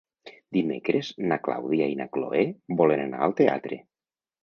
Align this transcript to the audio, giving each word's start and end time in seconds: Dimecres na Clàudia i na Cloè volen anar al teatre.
Dimecres 0.55 1.11
na 1.33 1.37
Clàudia 1.49 1.91
i 1.93 2.01
na 2.01 2.09
Cloè 2.17 2.43
volen 2.83 3.07
anar 3.07 3.25
al 3.29 3.41
teatre. 3.45 3.83